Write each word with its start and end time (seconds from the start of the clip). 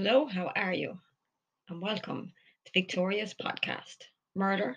Hello, 0.00 0.26
how 0.26 0.52
are 0.54 0.72
you? 0.72 0.96
And 1.68 1.82
welcome 1.82 2.32
to 2.64 2.72
Victoria's 2.72 3.34
podcast 3.34 3.96
Murder, 4.36 4.76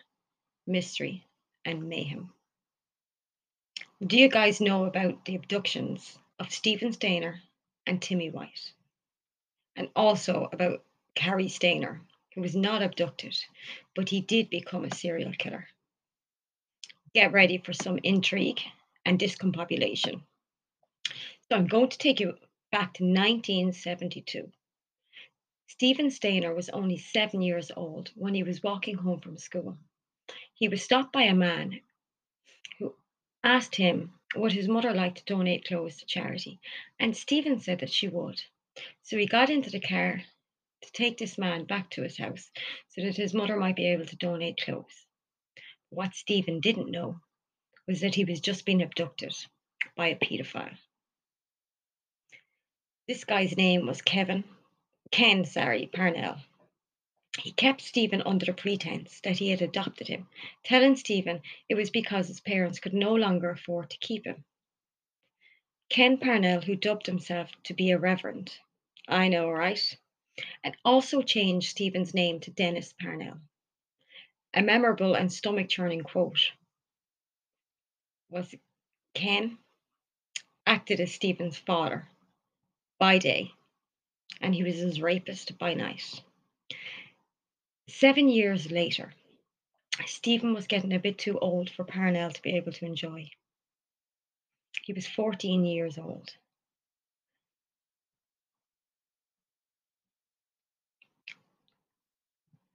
Mystery, 0.65 1.27
and 1.63 1.87
Mayhem. 1.87 2.31
Do 4.03 4.17
you 4.17 4.29
guys 4.29 4.59
know 4.59 4.85
about 4.85 5.23
the 5.25 5.35
abductions 5.35 6.17
of 6.39 6.51
Stephen 6.51 6.89
Stayner 6.91 7.35
and 7.85 8.01
Timmy 8.01 8.31
White? 8.31 8.71
And 9.75 9.89
also 9.95 10.49
about 10.51 10.83
Cary 11.13 11.49
Stayner, 11.49 11.99
who 12.33 12.41
was 12.41 12.55
not 12.55 12.81
abducted, 12.81 13.37
but 13.95 14.09
he 14.09 14.21
did 14.21 14.49
become 14.49 14.85
a 14.85 14.95
serial 14.95 15.33
killer. 15.37 15.67
Get 17.13 17.31
ready 17.31 17.59
for 17.59 17.73
some 17.73 17.99
intrigue 18.01 18.61
and 19.05 19.19
discombobulation. 19.19 20.23
So 21.47 21.57
I'm 21.57 21.67
going 21.67 21.89
to 21.89 21.97
take 21.99 22.19
you 22.19 22.33
back 22.71 22.95
to 22.95 23.03
1972 23.03 24.51
Stephen 25.71 26.07
Stayner 26.07 26.53
was 26.53 26.67
only 26.67 26.97
seven 26.97 27.41
years 27.41 27.71
old 27.77 28.11
when 28.15 28.33
he 28.33 28.43
was 28.43 28.61
walking 28.61 28.97
home 28.97 29.21
from 29.21 29.37
school. 29.37 29.77
He 30.53 30.67
was 30.67 30.83
stopped 30.83 31.13
by 31.13 31.23
a 31.23 31.33
man 31.33 31.79
who 32.77 32.93
asked 33.41 33.77
him 33.77 34.19
would 34.35 34.51
his 34.51 34.67
mother 34.67 34.93
like 34.93 35.15
to 35.15 35.23
donate 35.23 35.63
clothes 35.65 35.95
to 35.97 36.05
charity, 36.05 36.59
and 36.99 37.15
Stephen 37.15 37.57
said 37.57 37.79
that 37.79 37.89
she 37.89 38.09
would. 38.09 38.43
So 39.03 39.17
he 39.17 39.25
got 39.25 39.49
into 39.49 39.69
the 39.69 39.79
car 39.79 40.21
to 40.81 40.91
take 40.91 41.17
this 41.17 41.37
man 41.37 41.63
back 41.63 41.89
to 41.91 42.03
his 42.03 42.17
house 42.17 42.51
so 42.89 43.01
that 43.03 43.15
his 43.15 43.33
mother 43.33 43.55
might 43.55 43.77
be 43.77 43.87
able 43.87 44.05
to 44.05 44.15
donate 44.17 44.59
clothes. 44.61 45.05
What 45.89 46.15
Stephen 46.15 46.59
didn't 46.59 46.91
know 46.91 47.21
was 47.87 48.01
that 48.01 48.15
he 48.15 48.25
was 48.25 48.41
just 48.41 48.65
being 48.65 48.81
abducted 48.81 49.33
by 49.95 50.07
a 50.07 50.17
paedophile. 50.17 50.77
This 53.07 53.23
guy's 53.23 53.55
name 53.55 53.87
was 53.87 54.01
Kevin 54.01 54.43
Ken, 55.11 55.43
sorry, 55.43 55.87
Parnell. 55.87 56.37
He 57.37 57.51
kept 57.51 57.81
Stephen 57.81 58.21
under 58.21 58.45
the 58.45 58.53
pretense 58.53 59.19
that 59.21 59.37
he 59.37 59.49
had 59.49 59.61
adopted 59.61 60.07
him, 60.07 60.27
telling 60.63 60.95
Stephen 60.95 61.41
it 61.69 61.75
was 61.75 61.89
because 61.89 62.27
his 62.27 62.39
parents 62.39 62.79
could 62.79 62.93
no 62.93 63.13
longer 63.13 63.49
afford 63.49 63.89
to 63.89 63.97
keep 63.97 64.25
him. 64.25 64.43
Ken 65.89 66.17
Parnell, 66.17 66.61
who 66.61 66.75
dubbed 66.75 67.07
himself 67.07 67.51
to 67.63 67.73
be 67.73 67.91
a 67.91 67.99
reverend, 67.99 68.57
I 69.07 69.27
know, 69.27 69.49
right? 69.49 69.97
And 70.63 70.77
also 70.85 71.21
changed 71.21 71.69
Stephen's 71.69 72.13
name 72.13 72.39
to 72.41 72.51
Dennis 72.51 72.93
Parnell. 72.93 73.39
A 74.53 74.61
memorable 74.61 75.15
and 75.15 75.31
stomach 75.31 75.67
churning 75.67 76.03
quote 76.03 76.51
was 78.29 78.55
Ken 79.13 79.57
acted 80.65 81.01
as 81.01 81.13
Stephen's 81.13 81.57
father 81.57 82.07
by 82.97 83.17
day 83.17 83.51
and 84.41 84.53
he 84.53 84.63
was 84.63 84.75
his 84.75 85.01
rapist 85.01 85.57
by 85.57 85.73
night. 85.73 86.21
Seven 87.87 88.27
years 88.27 88.71
later, 88.71 89.13
Stephen 90.05 90.53
was 90.53 90.67
getting 90.67 90.93
a 90.93 90.99
bit 90.99 91.17
too 91.17 91.37
old 91.39 91.69
for 91.69 91.83
Parnell 91.83 92.31
to 92.31 92.41
be 92.41 92.55
able 92.55 92.71
to 92.73 92.85
enjoy. 92.85 93.29
He 94.83 94.93
was 94.93 95.07
14 95.07 95.63
years 95.63 95.97
old. 95.97 96.31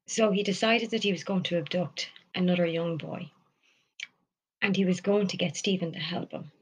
So 0.07 0.31
he 0.31 0.43
decided 0.45 0.91
that 0.91 1.03
he 1.03 1.13
was 1.13 1.25
going 1.25 1.43
to 1.45 1.59
abduct 1.59 2.11
another 2.35 2.65
young 2.65 2.97
boy 2.97 3.31
and 4.63 4.77
he 4.77 4.85
was 4.85 5.01
going 5.01 5.27
to 5.29 5.37
get 5.37 5.57
Stephen 5.57 5.93
to 5.93 5.99
help 5.99 6.33
him. 6.33 6.53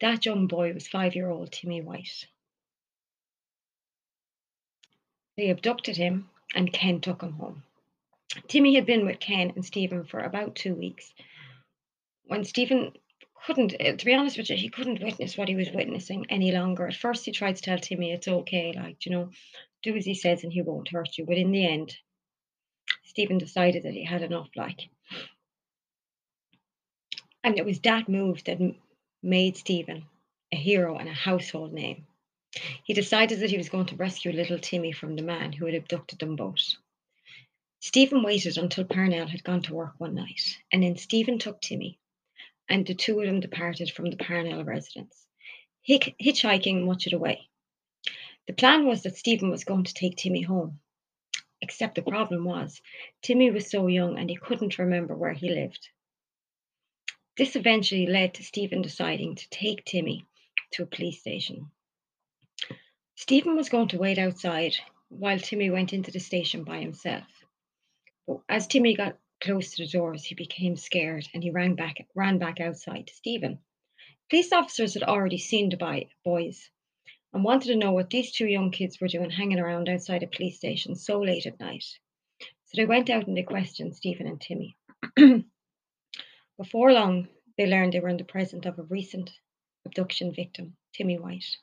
That 0.00 0.24
young 0.24 0.46
boy 0.46 0.72
was 0.72 0.88
five 0.88 1.14
year 1.14 1.28
old 1.28 1.52
Timmy 1.52 1.82
White. 1.82 2.26
They 5.36 5.50
abducted 5.50 5.96
him 5.96 6.30
and 6.54 6.72
Ken 6.72 7.00
took 7.00 7.22
him 7.22 7.32
home. 7.32 7.62
Timmy 8.48 8.74
had 8.74 8.86
been 8.86 9.04
with 9.04 9.20
Ken 9.20 9.52
and 9.54 9.64
Stephen 9.64 10.04
for 10.04 10.20
about 10.20 10.54
two 10.54 10.74
weeks. 10.74 11.14
When 12.26 12.44
Stephen 12.44 12.92
couldn't, 13.44 13.74
eh, 13.78 13.96
to 13.96 14.04
be 14.04 14.14
honest 14.14 14.38
with 14.38 14.50
you, 14.50 14.56
he 14.56 14.70
couldn't 14.70 15.02
witness 15.02 15.36
what 15.36 15.48
he 15.48 15.54
was 15.54 15.70
witnessing 15.70 16.26
any 16.30 16.52
longer. 16.52 16.86
At 16.86 16.96
first, 16.96 17.24
he 17.24 17.32
tried 17.32 17.56
to 17.56 17.62
tell 17.62 17.78
Timmy 17.78 18.12
it's 18.12 18.28
okay, 18.28 18.72
like, 18.72 19.04
you 19.04 19.12
know, 19.12 19.30
do 19.82 19.94
as 19.96 20.06
he 20.06 20.14
says 20.14 20.44
and 20.44 20.52
he 20.52 20.62
won't 20.62 20.88
hurt 20.88 21.18
you. 21.18 21.26
But 21.26 21.36
in 21.36 21.52
the 21.52 21.66
end, 21.66 21.96
Stephen 23.04 23.38
decided 23.38 23.82
that 23.82 23.92
he 23.92 24.04
had 24.04 24.22
enough, 24.22 24.48
like. 24.56 24.88
And 27.42 27.58
it 27.58 27.64
was 27.64 27.80
that 27.80 28.08
move 28.08 28.42
that 28.44 28.58
made 29.22 29.56
Stephen 29.56 30.06
a 30.52 30.56
hero 30.56 30.96
and 30.96 31.08
a 31.08 31.12
household 31.12 31.72
name. 31.72 32.06
He 32.84 32.94
decided 32.94 33.40
that 33.40 33.50
he 33.50 33.56
was 33.56 33.68
going 33.68 33.86
to 33.86 33.96
rescue 33.96 34.30
little 34.30 34.58
Timmy 34.58 34.92
from 34.92 35.16
the 35.16 35.22
man 35.22 35.52
who 35.52 35.66
had 35.66 35.74
abducted 35.74 36.20
them 36.20 36.36
both. 36.36 36.74
Stephen 37.80 38.22
waited 38.22 38.56
until 38.56 38.84
Parnell 38.84 39.26
had 39.26 39.42
gone 39.42 39.62
to 39.62 39.74
work 39.74 39.94
one 39.98 40.14
night, 40.14 40.58
and 40.70 40.82
then 40.82 40.96
Stephen 40.96 41.38
took 41.38 41.60
Timmy, 41.60 41.98
and 42.68 42.86
the 42.86 42.94
two 42.94 43.18
of 43.20 43.26
them 43.26 43.40
departed 43.40 43.90
from 43.90 44.08
the 44.08 44.16
Parnell 44.16 44.64
residence, 44.64 45.26
hitchhiking 45.88 46.84
much 46.84 47.06
of 47.06 47.10
the 47.10 47.18
way. 47.18 47.48
The 48.46 48.52
plan 48.52 48.86
was 48.86 49.02
that 49.02 49.16
Stephen 49.16 49.50
was 49.50 49.64
going 49.64 49.84
to 49.84 49.94
take 49.94 50.16
Timmy 50.16 50.42
home, 50.42 50.80
except 51.60 51.96
the 51.96 52.02
problem 52.02 52.44
was 52.44 52.80
Timmy 53.20 53.50
was 53.50 53.68
so 53.68 53.86
young 53.88 54.18
and 54.18 54.30
he 54.30 54.36
couldn't 54.36 54.78
remember 54.78 55.16
where 55.16 55.32
he 55.32 55.48
lived. 55.48 55.88
This 57.36 57.56
eventually 57.56 58.06
led 58.06 58.34
to 58.34 58.44
Stephen 58.44 58.80
deciding 58.80 59.34
to 59.34 59.50
take 59.50 59.84
Timmy 59.84 60.24
to 60.72 60.84
a 60.84 60.86
police 60.86 61.20
station. 61.20 61.70
Stephen 63.16 63.54
was 63.54 63.68
going 63.68 63.86
to 63.86 63.96
wait 63.96 64.18
outside 64.18 64.76
while 65.08 65.38
Timmy 65.38 65.70
went 65.70 65.92
into 65.92 66.10
the 66.10 66.18
station 66.18 66.64
by 66.64 66.80
himself. 66.80 67.44
But 68.26 68.40
as 68.48 68.66
Timmy 68.66 68.96
got 68.96 69.20
close 69.40 69.70
to 69.70 69.84
the 69.84 69.90
doors, 69.90 70.24
he 70.24 70.34
became 70.34 70.76
scared 70.76 71.28
and 71.32 71.42
he 71.42 71.50
ran 71.50 71.76
back 71.76 72.08
ran 72.16 72.38
back 72.38 72.60
outside 72.60 73.06
to 73.06 73.14
Stephen. 73.14 73.60
Police 74.28 74.52
officers 74.52 74.94
had 74.94 75.04
already 75.04 75.38
seen 75.38 75.68
the 75.68 76.08
boys 76.24 76.70
and 77.32 77.44
wanted 77.44 77.68
to 77.68 77.76
know 77.76 77.92
what 77.92 78.10
these 78.10 78.32
two 78.32 78.48
young 78.48 78.72
kids 78.72 79.00
were 79.00 79.06
doing 79.06 79.30
hanging 79.30 79.60
around 79.60 79.88
outside 79.88 80.24
a 80.24 80.26
police 80.26 80.56
station 80.56 80.96
so 80.96 81.20
late 81.20 81.46
at 81.46 81.60
night. 81.60 81.84
So 82.40 82.74
they 82.74 82.84
went 82.84 83.10
out 83.10 83.28
and 83.28 83.36
they 83.36 83.44
questioned 83.44 83.94
Stephen 83.94 84.26
and 84.26 84.40
Timmy. 84.40 84.76
Before 86.58 86.92
long, 86.92 87.28
they 87.56 87.66
learned 87.66 87.92
they 87.92 88.00
were 88.00 88.08
in 88.08 88.16
the 88.16 88.24
presence 88.24 88.66
of 88.66 88.80
a 88.80 88.82
recent 88.82 89.30
abduction 89.86 90.32
victim, 90.32 90.76
Timmy 90.92 91.16
White 91.16 91.56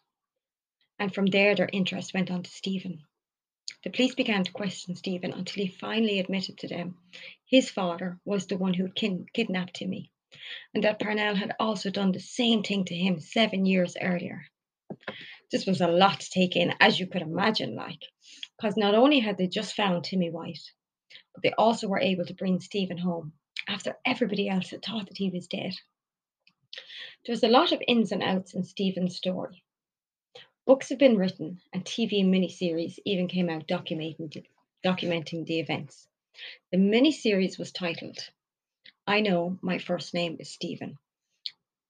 and 1.01 1.15
from 1.15 1.25
there 1.25 1.55
their 1.55 1.69
interest 1.73 2.13
went 2.13 2.29
on 2.29 2.43
to 2.43 2.51
Stephen. 2.51 3.01
The 3.83 3.89
police 3.89 4.13
began 4.13 4.43
to 4.43 4.51
question 4.51 4.93
Stephen 4.93 5.33
until 5.33 5.63
he 5.63 5.67
finally 5.67 6.19
admitted 6.19 6.59
to 6.59 6.67
them 6.67 6.95
his 7.43 7.71
father 7.71 8.19
was 8.23 8.45
the 8.45 8.55
one 8.55 8.75
who 8.75 8.87
kin- 8.87 9.25
kidnapped 9.33 9.73
Timmy, 9.73 10.11
and 10.75 10.83
that 10.83 10.99
Parnell 10.99 11.33
had 11.33 11.55
also 11.59 11.89
done 11.89 12.11
the 12.11 12.19
same 12.19 12.61
thing 12.61 12.85
to 12.85 12.95
him 12.95 13.19
seven 13.19 13.65
years 13.65 13.97
earlier. 13.99 14.45
This 15.51 15.65
was 15.65 15.81
a 15.81 15.87
lot 15.87 16.19
to 16.19 16.29
take 16.29 16.55
in, 16.55 16.75
as 16.79 16.99
you 16.99 17.07
could 17.07 17.23
imagine, 17.23 17.73
like, 17.73 18.03
because 18.55 18.77
not 18.77 18.93
only 18.93 19.21
had 19.21 19.39
they 19.39 19.47
just 19.47 19.75
found 19.75 20.03
Timmy 20.03 20.29
White, 20.29 20.71
but 21.33 21.41
they 21.41 21.51
also 21.53 21.87
were 21.87 21.99
able 21.99 22.25
to 22.25 22.35
bring 22.35 22.59
Stephen 22.59 22.99
home 22.99 23.33
after 23.67 23.97
everybody 24.05 24.47
else 24.47 24.69
had 24.69 24.85
thought 24.85 25.07
that 25.07 25.17
he 25.17 25.31
was 25.31 25.47
dead. 25.47 25.73
There 27.25 27.33
was 27.33 27.43
a 27.43 27.47
lot 27.47 27.71
of 27.71 27.81
ins 27.87 28.11
and 28.11 28.21
outs 28.21 28.53
in 28.53 28.63
Stephen's 28.63 29.17
story, 29.17 29.63
Books 30.71 30.87
have 30.87 30.99
been 30.99 31.17
written, 31.17 31.59
and 31.73 31.83
TV 31.83 32.23
miniseries 32.23 32.97
even 33.03 33.27
came 33.27 33.49
out 33.49 33.67
documenting, 33.67 34.45
documenting 34.85 35.45
the 35.45 35.59
events. 35.59 36.07
The 36.71 36.77
miniseries 36.77 37.59
was 37.59 37.73
titled 37.73 38.17
I 39.05 39.19
Know 39.19 39.59
My 39.61 39.79
First 39.79 40.13
Name 40.13 40.37
is 40.39 40.49
Stephen, 40.49 40.97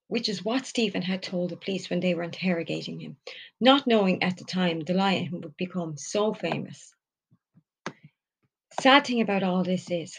which 0.08 0.28
is 0.28 0.44
what 0.44 0.66
Stephen 0.66 1.02
had 1.02 1.22
told 1.22 1.50
the 1.50 1.56
police 1.56 1.90
when 1.90 2.00
they 2.00 2.12
were 2.16 2.24
interrogating 2.24 2.98
him, 2.98 3.18
not 3.60 3.86
knowing 3.86 4.24
at 4.24 4.36
the 4.36 4.44
time 4.44 4.80
the 4.80 4.94
lion 4.94 5.28
would 5.30 5.56
become 5.56 5.96
so 5.96 6.34
famous. 6.34 6.92
Sad 8.80 9.06
thing 9.06 9.20
about 9.20 9.44
all 9.44 9.62
this 9.62 9.92
is, 9.92 10.18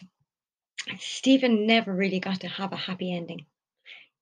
Stephen 0.99 1.67
never 1.67 1.93
really 1.93 2.21
got 2.21 2.39
to 2.39 2.47
have 2.47 2.71
a 2.71 2.77
happy 2.77 3.13
ending. 3.13 3.45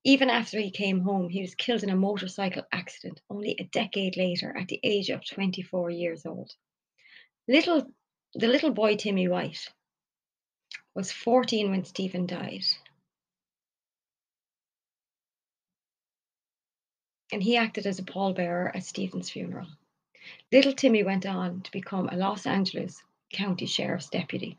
Even 0.04 0.32
after 0.32 0.60
he 0.60 0.72
came 0.72 1.02
home, 1.02 1.30
he 1.30 1.42
was 1.42 1.54
killed 1.54 1.84
in 1.84 1.90
a 1.92 1.96
motorcycle 1.96 2.64
accident 2.72 3.22
only 3.30 3.56
a 3.60 3.66
decade 3.66 4.18
later 4.18 4.56
at 4.58 4.68
the 4.68 4.80
age 4.84 5.10
of 5.10 5.24
24 5.24 5.92
years 5.92 6.26
old. 6.26 6.56
Little, 7.48 7.94
the 8.34 8.48
little 8.48 8.72
boy 8.72 8.96
Timmy 8.96 9.28
White 9.28 9.70
was 10.96 11.12
14 11.12 11.70
when 11.70 11.86
Stephen 11.86 12.26
died. 12.26 12.66
And 17.32 17.44
he 17.44 17.56
acted 17.56 17.86
as 17.86 18.00
a 18.00 18.04
pallbearer 18.04 18.76
at 18.76 18.84
Stephen's 18.84 19.30
funeral. 19.30 19.68
Little 20.52 20.74
Timmy 20.74 21.04
went 21.04 21.26
on 21.28 21.62
to 21.62 21.72
become 21.72 22.10
a 22.10 22.18
Los 22.18 22.46
Angeles 22.48 23.04
County 23.32 23.68
Sheriff's 23.68 24.10
deputy, 24.10 24.58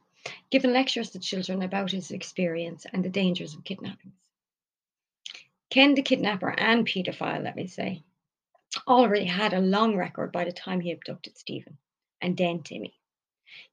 giving 0.51 0.73
lectures 0.73 1.11
to 1.11 1.19
children 1.19 1.63
about 1.63 1.91
his 1.91 2.13
experience 2.13 2.87
and 2.93 3.05
the 3.05 3.11
dangers 3.11 3.55
of 3.55 3.65
kidnappings. 3.65 4.15
Ken 5.73 5.95
the 5.95 6.03
kidnapper 6.03 6.51
and 6.59 6.87
paedophile, 6.87 7.43
let 7.43 7.57
me 7.57 7.67
say, 7.67 8.03
already 8.87 9.25
had 9.25 9.55
a 9.55 9.59
long 9.59 9.97
record 9.97 10.31
by 10.31 10.45
the 10.45 10.53
time 10.53 10.81
he 10.81 10.93
abducted 10.93 11.39
Stephen, 11.39 11.79
and 12.21 12.37
then 12.37 12.63
Timmy. 12.63 13.01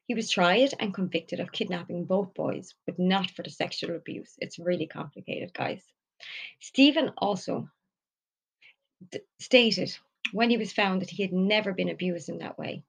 He 0.07 0.13
was 0.13 0.29
tried 0.29 0.73
and 0.79 0.93
convicted 0.93 1.41
of 1.41 1.51
kidnapping 1.51 2.05
both 2.05 2.33
boys, 2.33 2.73
but 2.85 2.97
not 2.99 3.31
for 3.31 3.43
the 3.43 3.49
sexual 3.49 3.97
abuse. 3.97 4.33
It's 4.37 4.59
really 4.59 4.87
complicated, 4.87 5.53
guys. 5.53 5.83
Stephen 6.61 7.11
also 7.17 7.69
d- 9.11 9.19
stated 9.39 9.93
when 10.31 10.49
he 10.49 10.55
was 10.55 10.71
found 10.71 11.01
that 11.01 11.09
he 11.09 11.21
had 11.21 11.33
never 11.33 11.73
been 11.73 11.89
abused 11.89 12.29
in 12.29 12.37
that 12.37 12.57
way. 12.57 12.81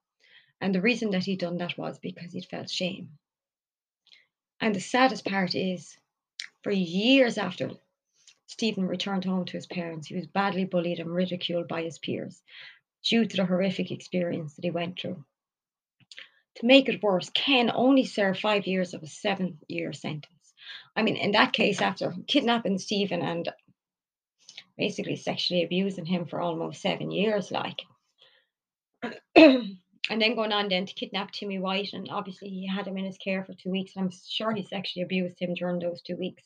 And 0.61 0.73
the 0.73 0.81
reason 0.81 1.11
that 1.11 1.25
he'd 1.25 1.41
done 1.41 1.57
that 1.57 1.77
was 1.77 1.99
because 1.99 2.33
he'd 2.33 2.45
felt 2.47 2.71
shame. 2.71 3.19
And 4.61 4.73
the 4.73 4.81
saddest 4.81 5.25
part 5.25 5.57
is, 5.57 5.99
for 6.63 6.71
years 6.71 7.39
after 7.39 7.73
Stephen 8.51 8.85
returned 8.85 9.25
home 9.25 9.45
to 9.45 9.53
his 9.53 9.69
parents, 9.69 10.09
he 10.09 10.17
was 10.17 10.27
badly 10.27 10.65
bullied 10.65 10.99
and 10.99 11.15
ridiculed 11.15 11.69
by 11.69 11.85
his 11.85 12.01
peers 12.01 12.43
due 13.05 13.25
to 13.25 13.37
the 13.37 13.47
horrific 13.47 13.93
experience 13.93 14.57
that 14.57 14.65
he 14.65 14.73
went 14.73 14.99
through. 14.99 15.25
To 16.57 16.67
make 16.67 16.89
it 16.89 17.01
worse, 17.01 17.31
Ken 17.31 17.71
only 17.73 18.05
served 18.05 18.41
five 18.41 18.67
years 18.67 18.93
of 18.93 19.05
a 19.05 19.07
seven 19.07 19.61
year 19.69 19.93
sentence. 19.93 20.53
I 20.97 21.05
mean, 21.05 21.15
in 21.15 21.31
that 21.31 21.53
case, 21.53 21.81
after 21.81 22.13
kidnapping 22.27 22.79
Stephen 22.79 23.23
and 23.23 23.49
basically 24.77 25.15
sexually 25.15 25.63
abusing 25.63 26.07
him 26.07 26.27
for 26.27 26.41
almost 26.41 26.83
seven 26.83 27.13
years, 27.13 27.53
like, 27.53 27.83
and 29.37 29.79
then 30.09 30.35
going 30.35 30.53
on 30.53 30.69
then 30.69 30.87
to 30.87 30.95
kidnap 30.95 31.31
Timmy 31.31 31.61
White, 31.61 31.93
and 31.93 32.09
obviously 32.11 32.49
he 32.49 32.67
had 32.67 32.89
him 32.89 32.99
in 32.99 33.05
his 33.05 33.17
care 33.17 33.45
for 33.45 33.55
two 33.55 33.71
weeks. 33.71 33.93
I'm 33.97 34.11
sure 34.11 34.53
he 34.53 34.65
sexually 34.65 35.05
abused 35.05 35.39
him 35.39 35.55
during 35.55 35.79
those 35.79 36.03
two 36.03 36.17
weeks. 36.17 36.43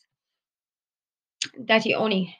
That 1.58 1.84
he 1.84 1.94
only 1.94 2.36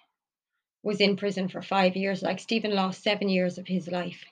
was 0.83 1.01
in 1.01 1.17
prison 1.17 1.49
for 1.49 1.63
five 1.63 1.97
years. 1.97 2.23
Like 2.23 2.41
Stephen 2.41 2.75
lost 2.75 3.03
seven 3.03 3.29
years 3.29 3.59
of 3.59 3.67
his 3.67 3.89
life, 3.89 4.25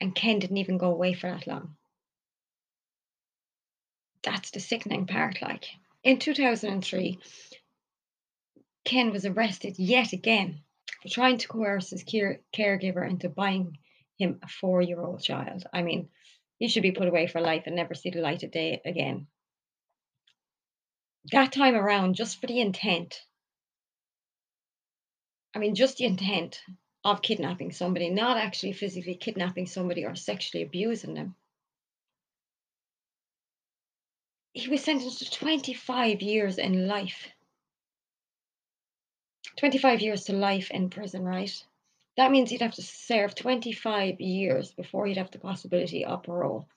and 0.00 0.14
Ken 0.14 0.38
didn't 0.38 0.58
even 0.58 0.78
go 0.78 0.90
away 0.90 1.14
for 1.14 1.30
that 1.30 1.46
long. 1.46 1.76
That's 4.22 4.50
the 4.50 4.60
sickening 4.60 5.06
part. 5.06 5.40
Like 5.40 5.66
in 6.02 6.18
2003, 6.18 7.18
Ken 8.84 9.12
was 9.12 9.24
arrested 9.26 9.78
yet 9.78 10.12
again 10.12 10.62
for 11.02 11.08
trying 11.08 11.38
to 11.38 11.48
coerce 11.48 11.90
his 11.90 12.02
care- 12.02 12.40
caregiver 12.52 13.08
into 13.08 13.28
buying 13.28 13.78
him 14.18 14.40
a 14.42 14.48
four 14.48 14.82
year 14.82 15.00
old 15.00 15.22
child. 15.22 15.64
I 15.72 15.82
mean, 15.82 16.08
he 16.58 16.68
should 16.68 16.82
be 16.82 16.92
put 16.92 17.08
away 17.08 17.26
for 17.26 17.40
life 17.40 17.64
and 17.66 17.76
never 17.76 17.94
see 17.94 18.10
the 18.10 18.20
light 18.20 18.42
of 18.42 18.50
day 18.50 18.80
again. 18.84 19.26
That 21.32 21.52
time 21.52 21.74
around, 21.74 22.14
just 22.14 22.40
for 22.40 22.46
the 22.46 22.60
intent, 22.60 23.20
I 25.54 25.58
mean, 25.58 25.74
just 25.74 25.96
the 25.96 26.04
intent 26.04 26.62
of 27.04 27.22
kidnapping 27.22 27.72
somebody, 27.72 28.10
not 28.10 28.36
actually 28.36 28.72
physically 28.72 29.14
kidnapping 29.14 29.66
somebody 29.66 30.04
or 30.04 30.14
sexually 30.14 30.62
abusing 30.62 31.14
them. 31.14 31.34
He 34.52 34.68
was 34.68 34.84
sentenced 34.84 35.20
to 35.20 35.30
25 35.30 36.22
years 36.22 36.58
in 36.58 36.86
life. 36.86 37.28
25 39.56 40.00
years 40.00 40.24
to 40.24 40.32
life 40.32 40.70
in 40.70 40.90
prison, 40.90 41.24
right? 41.24 41.64
That 42.16 42.30
means 42.30 42.50
he'd 42.50 42.62
have 42.62 42.74
to 42.74 42.82
serve 42.82 43.34
25 43.34 44.20
years 44.20 44.72
before 44.72 45.06
he'd 45.06 45.16
have 45.16 45.30
the 45.30 45.38
possibility 45.38 46.04
of 46.04 46.22
parole. 46.22 46.68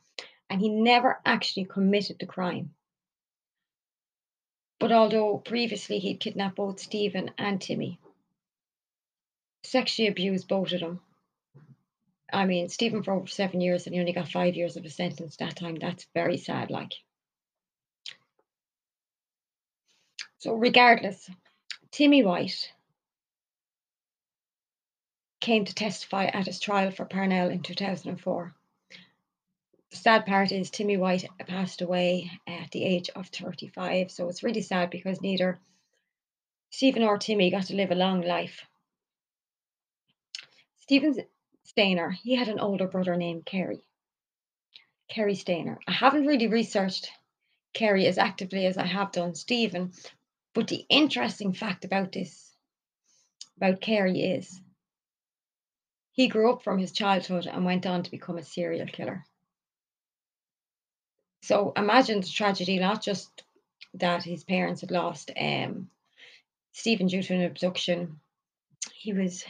And 0.50 0.62
he 0.62 0.70
never 0.70 1.20
actually 1.26 1.66
committed 1.66 2.18
the 2.20 2.26
crime. 2.26 2.74
But 4.80 4.92
although 4.92 5.38
previously 5.38 6.00
he'd 6.00 6.20
kidnapped 6.20 6.56
both 6.56 6.80
Stephen 6.80 7.32
and 7.38 7.62
Timmy, 7.62 8.00
sexually 9.64 10.08
abused 10.08 10.48
both 10.48 10.72
of 10.74 10.80
them. 10.80 11.02
I 12.32 12.46
mean, 12.46 12.70
Stephen 12.70 13.04
for 13.04 13.14
over 13.14 13.28
seven 13.28 13.62
years 13.62 13.86
and 13.86 13.94
he 13.94 14.00
only 14.00 14.14
got 14.14 14.28
five 14.28 14.56
years 14.56 14.76
of 14.76 14.86
a 14.86 14.90
sentence 14.90 15.38
that 15.38 15.56
time. 15.56 15.76
That's 15.76 16.08
very 16.14 16.38
sad, 16.38 16.72
like. 16.72 16.94
So, 20.40 20.56
regardless, 20.56 21.30
Timmy 21.92 22.24
White 22.24 22.74
came 25.40 25.66
to 25.66 25.76
testify 25.76 26.26
at 26.26 26.48
his 26.48 26.60
trial 26.60 26.92
for 26.92 27.06
Parnell 27.06 27.50
in 27.50 27.62
2004. 27.62 28.56
The 29.92 29.98
sad 29.98 30.26
part 30.26 30.52
is 30.52 30.72
Timmy 30.72 30.98
White 30.98 31.26
passed 31.48 31.82
away 31.82 32.32
at 32.48 32.72
the 32.72 32.84
age 32.84 33.10
of 33.16 33.28
35, 33.28 34.10
so 34.10 34.28
it's 34.28 34.42
really 34.42 34.62
sad 34.62 34.90
because 34.90 35.22
neither 35.22 35.60
Stephen 36.72 37.04
or 37.04 37.20
Timmy 37.20 37.52
got 37.52 37.66
to 37.66 37.76
live 37.76 37.92
a 37.92 37.96
long 37.96 38.22
life. 38.22 38.66
Stephen 40.84 41.16
Stayner, 41.66 42.12
he 42.12 42.36
had 42.36 42.50
an 42.50 42.60
older 42.60 42.88
brother 42.90 43.16
named 43.16 43.46
Cary. 43.46 43.88
Cary 45.08 45.34
Stayner. 45.34 45.78
I 45.88 45.94
haven't 45.94 46.28
really 46.28 46.48
researched 46.48 47.10
Cary 47.72 48.06
as 48.06 48.18
actively 48.18 48.66
as 48.66 48.78
I 48.78 48.86
have 48.86 49.14
done 49.14 49.34
Stephen, 49.34 49.94
but 50.54 50.68
the 50.68 50.86
interesting 50.90 51.54
fact 51.54 51.86
about 51.86 52.12
this, 52.12 52.54
about 53.56 53.80
Cary, 53.80 54.24
is 54.24 54.60
he 56.12 56.28
grew 56.28 56.52
up 56.52 56.64
from 56.64 56.80
his 56.80 56.92
childhood 56.92 57.48
and 57.48 57.64
went 57.64 57.86
on 57.86 58.04
to 58.04 58.12
become 58.12 58.38
a 58.38 58.44
serial 58.44 58.86
killer. 58.86 59.24
So 61.44 61.72
imagine 61.78 62.20
the 62.20 62.28
tragedy, 62.28 62.78
not 62.78 63.02
just 63.02 63.44
that 63.94 64.24
his 64.24 64.44
parents 64.44 64.82
had 64.82 64.92
lost 64.92 65.32
um, 65.40 65.90
Stephen 66.74 67.08
due 67.08 67.24
to 67.24 67.36
an 67.36 67.44
abduction. 67.44 68.20
He 68.94 69.14
was 69.14 69.46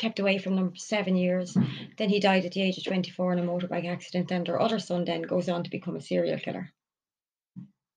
kept 0.00 0.18
away 0.18 0.38
from 0.38 0.56
them 0.56 0.70
for 0.70 0.76
seven 0.76 1.14
years. 1.14 1.56
Then 1.98 2.08
he 2.08 2.20
died 2.20 2.46
at 2.46 2.52
the 2.52 2.62
age 2.62 2.78
of 2.78 2.84
24 2.84 3.34
in 3.34 3.38
a 3.38 3.42
motorbike 3.42 3.86
accident. 3.86 4.30
And 4.30 4.46
their 4.46 4.60
other 4.60 4.78
son 4.78 5.04
then 5.04 5.22
goes 5.22 5.48
on 5.48 5.62
to 5.64 5.70
become 5.70 5.96
a 5.96 6.00
serial 6.00 6.38
killer. 6.38 6.72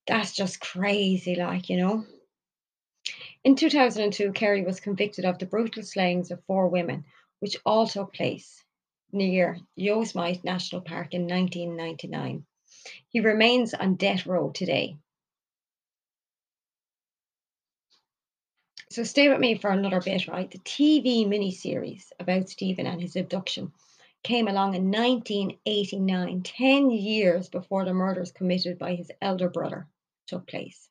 That's 0.05 0.33
just 0.33 0.59
crazy, 0.59 1.35
like, 1.35 1.69
you 1.69 1.77
know. 1.77 2.05
In 3.45 3.55
2002, 3.55 4.33
Cary 4.33 4.63
was 4.63 4.81
convicted 4.81 5.23
of 5.23 5.39
the 5.39 5.45
brutal 5.45 5.83
slayings 5.83 6.29
of 6.31 6.43
four 6.45 6.67
women, 6.67 7.05
which 7.39 7.57
all 7.65 7.87
took 7.87 8.13
place 8.13 8.63
near 9.13 9.57
Yosemite 9.75 10.41
National 10.43 10.81
Park 10.81 11.13
in 11.13 11.27
1999. 11.27 12.45
He 13.09 13.19
remains 13.21 13.73
on 13.73 13.95
death 13.95 14.25
row 14.25 14.49
today. 14.49 14.97
So 18.93 19.01
stay 19.01 19.27
with 19.27 19.39
me 19.39 19.55
for 19.55 19.71
another 19.71 19.99
bit, 19.99 20.27
right? 20.27 20.51
The 20.51 20.59
TV 20.59 21.25
miniseries 21.25 22.11
about 22.19 22.47
Stephen 22.47 22.85
and 22.85 23.01
his 23.01 23.15
abduction 23.15 23.71
came 24.21 24.47
along 24.47 24.75
in 24.75 24.91
1989, 24.91 26.43
10 26.43 26.91
years 26.91 27.49
before 27.49 27.85
the 27.85 27.93
murders 27.95 28.31
committed 28.31 28.77
by 28.77 28.93
his 28.93 29.09
elder 29.19 29.49
brother 29.49 29.87
took 30.27 30.45
place. 30.45 30.87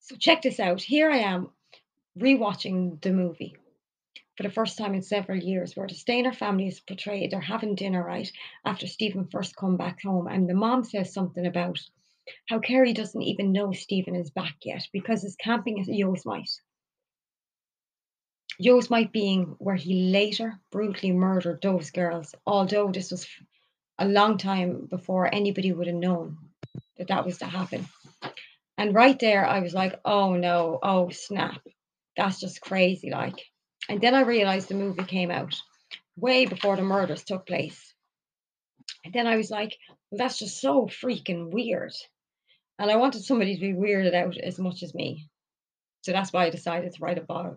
So 0.00 0.16
check 0.16 0.40
this 0.40 0.58
out. 0.58 0.80
Here 0.80 1.10
I 1.10 1.18
am 1.18 1.50
rewatching 2.18 3.02
the 3.02 3.12
movie 3.12 3.54
for 4.38 4.42
the 4.42 4.50
first 4.50 4.78
time 4.78 4.94
in 4.94 5.02
several 5.02 5.36
years, 5.36 5.76
where 5.76 5.88
the 5.88 5.94
Stayner 5.94 6.34
family 6.34 6.68
is 6.68 6.80
portrayed. 6.80 7.32
They're 7.32 7.40
having 7.40 7.74
dinner 7.74 8.02
right 8.02 8.32
after 8.64 8.86
Stephen 8.86 9.26
first 9.26 9.56
come 9.56 9.76
back 9.76 10.00
home, 10.00 10.26
and 10.26 10.48
the 10.48 10.54
mom 10.54 10.84
says 10.84 11.12
something 11.12 11.44
about 11.44 11.78
how 12.48 12.58
Cary 12.58 12.92
doesn't 12.92 13.22
even 13.22 13.52
know 13.52 13.72
Stephen 13.72 14.14
is 14.14 14.30
back 14.30 14.56
yet 14.62 14.82
because 14.92 15.22
his 15.22 15.36
camping 15.36 15.80
at 15.80 15.86
Yosemite. 15.86 16.48
Yosemite 18.58 19.10
being 19.12 19.56
where 19.58 19.76
he 19.76 20.10
later 20.10 20.58
brutally 20.72 21.12
murdered 21.12 21.60
those 21.62 21.90
girls, 21.90 22.34
although 22.46 22.90
this 22.90 23.10
was 23.10 23.26
a 23.98 24.06
long 24.06 24.38
time 24.38 24.86
before 24.86 25.32
anybody 25.32 25.72
would 25.72 25.86
have 25.86 25.96
known 25.96 26.38
that 26.96 27.08
that 27.08 27.24
was 27.24 27.38
to 27.38 27.46
happen. 27.46 27.86
And 28.78 28.94
right 28.94 29.18
there, 29.18 29.46
I 29.46 29.60
was 29.60 29.74
like, 29.74 30.00
oh 30.04 30.36
no, 30.36 30.78
oh 30.82 31.10
snap. 31.10 31.60
That's 32.16 32.40
just 32.40 32.60
crazy. 32.60 33.10
Like, 33.10 33.38
and 33.88 34.00
then 34.00 34.14
I 34.14 34.22
realized 34.22 34.68
the 34.68 34.74
movie 34.74 35.04
came 35.04 35.30
out 35.30 35.54
way 36.16 36.46
before 36.46 36.76
the 36.76 36.82
murders 36.82 37.24
took 37.24 37.46
place. 37.46 37.94
And 39.04 39.12
then 39.12 39.26
I 39.26 39.36
was 39.36 39.50
like, 39.50 39.76
well, 40.10 40.18
that's 40.18 40.38
just 40.38 40.60
so 40.60 40.86
freaking 40.86 41.50
weird. 41.50 41.92
And 42.78 42.90
I 42.90 42.96
wanted 42.96 43.24
somebody 43.24 43.54
to 43.54 43.60
be 43.60 43.72
weirded 43.72 44.14
out 44.14 44.36
as 44.36 44.58
much 44.58 44.82
as 44.82 44.94
me. 44.94 45.28
So 46.02 46.12
that's 46.12 46.32
why 46.32 46.44
I 46.44 46.50
decided 46.50 46.92
to 46.92 47.02
write 47.02 47.18
a 47.18 47.22
blog, 47.22 47.56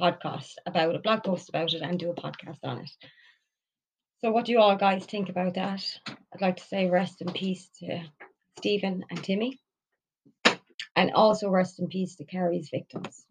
podcast 0.00 0.54
about 0.66 0.94
a 0.94 1.00
blog 1.00 1.22
post 1.22 1.48
about 1.48 1.74
it 1.74 1.82
and 1.82 1.98
do 1.98 2.10
a 2.10 2.14
podcast 2.14 2.58
on 2.62 2.78
it. 2.78 2.90
So 4.20 4.30
what 4.30 4.46
do 4.46 4.52
you 4.52 4.58
all 4.60 4.76
guys 4.76 5.04
think 5.04 5.28
about 5.28 5.54
that? 5.54 5.84
I'd 6.08 6.40
like 6.40 6.56
to 6.56 6.64
say 6.64 6.88
rest 6.88 7.20
in 7.20 7.32
peace 7.32 7.68
to 7.80 8.02
Stephen 8.58 9.04
and 9.10 9.22
Timmy. 9.22 9.60
And 10.96 11.12
also 11.12 11.50
rest 11.50 11.78
in 11.80 11.88
peace 11.88 12.16
to 12.16 12.24
Cary's 12.24 12.68
victims. 12.70 13.24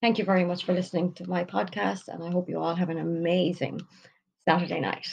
Thank 0.00 0.18
you 0.18 0.24
very 0.24 0.44
much 0.44 0.64
for 0.64 0.72
listening 0.72 1.12
to 1.14 1.28
my 1.28 1.44
podcast, 1.44 2.08
and 2.08 2.24
I 2.24 2.30
hope 2.30 2.48
you 2.48 2.58
all 2.58 2.74
have 2.74 2.88
an 2.88 2.98
amazing 2.98 3.80
Saturday 4.46 4.80
night. 4.80 5.06